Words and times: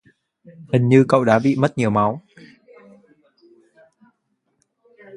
Hình 0.73 0.89
như 0.89 1.05
cậu 1.07 1.25
đã 1.25 1.39
bị 1.39 1.55
mất 1.59 1.77
nhiều 1.77 1.89
máu 1.89 2.21